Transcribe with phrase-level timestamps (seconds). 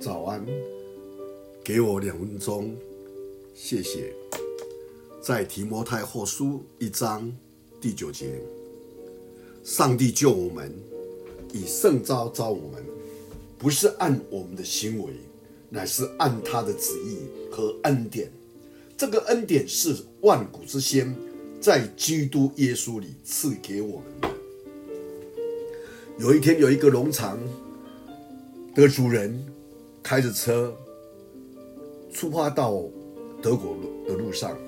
[0.00, 0.42] 早安，
[1.62, 2.74] 给我两分钟，
[3.52, 4.14] 谢谢。
[5.20, 7.30] 在提摩太后书一章
[7.82, 8.40] 第九节，
[9.62, 10.74] 上帝救我们，
[11.52, 12.82] 以圣召召我们，
[13.58, 15.12] 不是按我们的行为，
[15.68, 17.18] 乃是按他的旨意
[17.52, 18.32] 和恩典。
[18.96, 21.14] 这个恩典是万古之先，
[21.60, 24.30] 在基督耶稣里赐给我们的。
[26.18, 27.38] 有一天，有一个农场
[28.74, 29.44] 的主人
[30.02, 30.76] 开着车
[32.12, 32.82] 出发到
[33.42, 34.58] 德国的路上，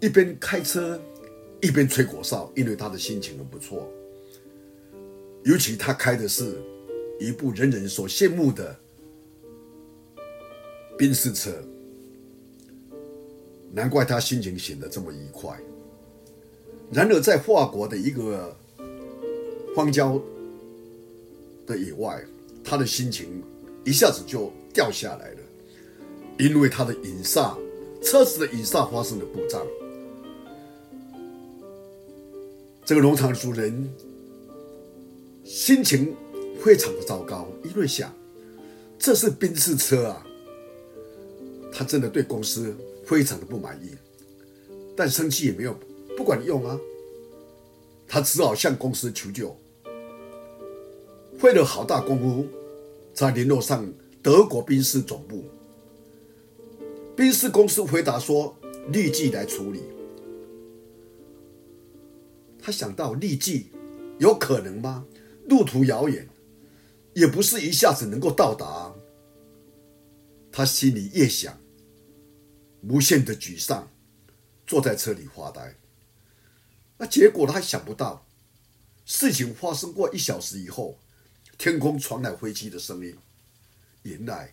[0.00, 1.00] 一边开车
[1.60, 3.88] 一边吹口哨，因为他的心情很不错。
[5.44, 6.56] 尤其他开的是
[7.18, 8.76] 一部人人所羡慕的
[10.96, 11.50] 宾士车，
[13.72, 15.58] 难怪他心情显得这么愉快。
[16.92, 18.54] 然而，在法国的一个
[19.74, 20.20] 荒郊
[21.66, 22.22] 的野外，
[22.64, 23.42] 他的心情
[23.84, 25.38] 一下子就掉下来了，
[26.38, 27.42] 因为他的引擎，
[28.02, 29.66] 车子的引擎发生了故障。
[32.84, 33.88] 这个农场主人
[35.44, 36.14] 心情
[36.62, 38.12] 非常的糟糕，因为想
[38.98, 40.26] 这是宾士车啊，
[41.72, 42.74] 他真的对公司
[43.04, 43.90] 非常的不满意，
[44.96, 45.76] 但生气也没有
[46.16, 46.78] 不管用啊，
[48.08, 49.56] 他只好向公司求救。
[51.42, 52.46] 费了好大功夫，
[53.12, 55.44] 才联络上德国宾士总部。
[57.16, 58.56] 宾士公司回答说
[58.92, 59.82] ：“立即来处理。”
[62.62, 63.72] 他想到立即
[64.20, 65.04] 有可能吗？
[65.48, 66.28] 路途遥远，
[67.12, 68.94] 也不是一下子能够到达。
[70.52, 71.58] 他心里越想，
[72.82, 73.90] 无限的沮丧，
[74.64, 75.74] 坐在车里发呆。
[76.98, 78.24] 那结果他想不到，
[79.04, 81.00] 事情发生过一小时以后。
[81.62, 83.14] 天空传来飞机的声音，
[84.02, 84.52] 原来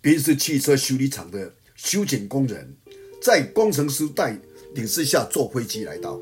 [0.00, 2.72] 宾士汽车修理厂的修剪工人
[3.20, 4.38] 在工程师带
[4.76, 6.20] 领之下坐飞机来到。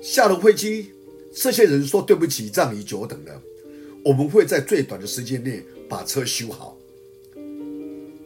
[0.00, 0.90] 下了飞机，
[1.34, 3.42] 这些人说：“对不起，让你久等了，
[4.02, 6.78] 我们会在最短的时间内把车修好。”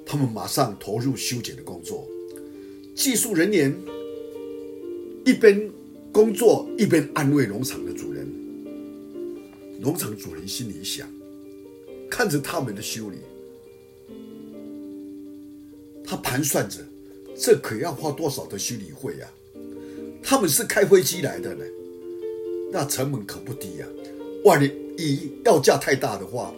[0.06, 2.06] 他们马上投入修剪的工作，
[2.94, 3.76] 技术人员
[5.25, 5.69] 一边
[6.12, 8.12] 工作一边安慰农场的主。
[9.82, 11.09] 农场主人心里想：
[12.09, 13.16] 看着他们的修理，
[16.04, 16.78] 他盘算着，
[17.37, 19.28] 这可要花多少的修理费呀？
[20.22, 21.65] 他们是开飞机来的呢，
[22.70, 23.87] 那成本可不低呀。
[24.44, 24.62] 万
[24.97, 26.54] 一要价太大的话，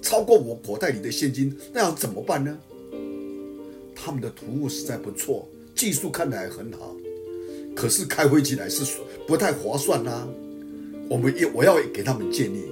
[0.00, 2.56] 超过我口袋里的现金，那要怎么办呢？
[3.92, 6.94] 他们的图物实在不错，技术看来很好，
[7.74, 8.84] 可是开飞机来是
[9.26, 10.28] 不太划算呐。
[11.08, 12.64] 我们也我要给他们建议，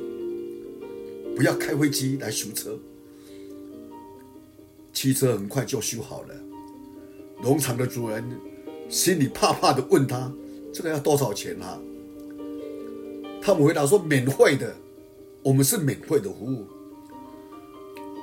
[1.35, 2.79] 不要开飞机来修车。
[4.93, 6.35] 汽车很快就修好了。
[7.43, 8.25] 农场的主人
[8.89, 10.33] 心里怕怕的问他
[10.73, 11.79] ：“这个要多少钱啊？”
[13.43, 14.75] 他们回答说：“免费的，
[15.43, 16.67] 我们是免费的服务。”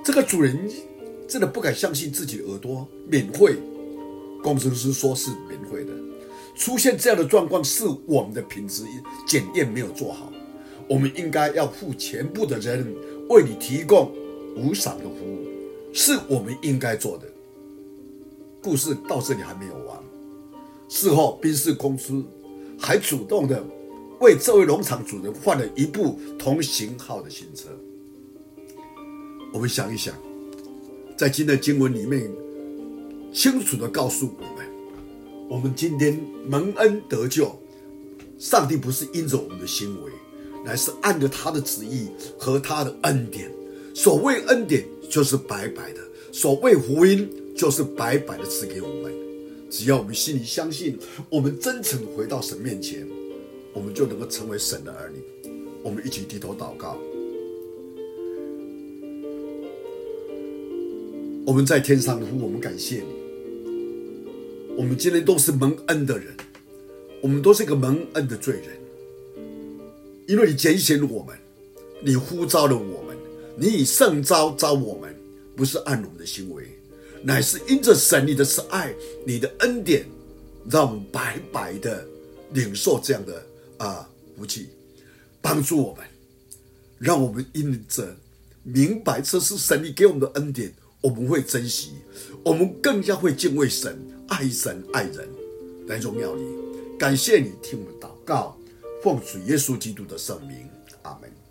[0.03, 0.69] 这个主人
[1.27, 3.55] 真的不敢相信自己的耳朵，免费。
[4.43, 5.93] 工程师说是免费的。
[6.55, 8.83] 出现这样的状况，是我们的品质
[9.27, 10.31] 检验没有做好。
[10.87, 12.95] 我们应该要付全部的人
[13.29, 14.11] 为你提供
[14.55, 15.47] 无偿的服务，
[15.93, 17.27] 是我们应该做的。
[18.61, 19.97] 故事到这里还没有完。
[20.89, 22.23] 事后，宾士公司
[22.77, 23.63] 还主动的
[24.19, 27.69] 为这位农场主人换了一部同型号的新车。
[29.51, 30.13] 我们想一想，
[31.17, 32.31] 在今天的经文里面，
[33.33, 34.62] 清楚的告诉我们。
[35.53, 36.19] 我们今天
[36.49, 37.55] 蒙恩得救，
[38.39, 40.11] 上帝不是因着我们的行为，
[40.65, 42.07] 乃是按着他的旨意
[42.39, 43.51] 和他的恩典。
[43.93, 49.13] 所谓恩典，就是白白的；所谓福音，就是白白的赐给我们。
[49.69, 50.97] 只要我们心里相信，
[51.29, 53.07] 我们真诚回到神面前，
[53.73, 55.51] 我们就能够成为神的儿女。
[55.83, 56.97] 我们一起低头祷告。
[61.45, 63.22] 我们在天上的父，我们感谢你。
[64.75, 66.35] 我们今天都是蒙恩的人，
[67.21, 68.69] 我们都是一个蒙恩的罪人，
[70.27, 71.37] 因为你拣选我们，
[72.01, 73.15] 你呼召了我们，
[73.55, 75.15] 你以圣召召我们，
[75.55, 76.67] 不是按我们的行为，
[77.21, 78.91] 乃是因着神你的慈爱，
[79.27, 80.07] 你的恩典，
[80.67, 82.03] 让我们白白的
[82.53, 83.45] 领受这样的
[83.77, 84.69] 啊福气，
[85.39, 86.03] 帮助我们，
[86.97, 88.15] 让我们因着
[88.63, 91.91] 明白这是神你给我们的恩典，我们会珍惜，
[92.43, 93.95] 我们更加会敬畏神。
[94.29, 95.27] 爱神爱人
[95.87, 96.43] 来荣耀你，
[96.97, 98.57] 感谢你听我祷告，
[99.01, 100.69] 奉主耶稣基督的圣名，
[101.03, 101.42] 阿门。